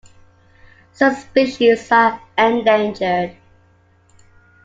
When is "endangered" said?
2.35-3.37